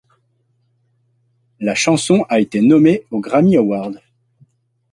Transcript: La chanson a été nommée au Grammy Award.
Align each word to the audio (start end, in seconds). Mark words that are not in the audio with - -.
La 1.59 1.75
chanson 1.75 2.25
a 2.27 2.39
été 2.39 2.59
nommée 2.61 3.05
au 3.11 3.19
Grammy 3.19 3.55
Award. 3.55 4.01